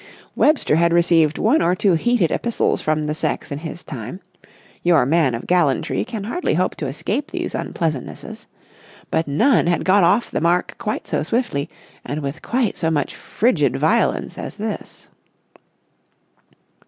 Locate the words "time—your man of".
3.83-5.45